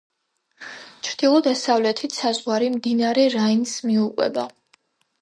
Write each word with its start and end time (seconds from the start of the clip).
ჩრდილო-დასავლეთით 1.07 2.17
საზღვარი 2.21 2.73
მდინარე 2.79 3.29
რაინს 3.39 3.79
მიუყვება. 3.93 4.51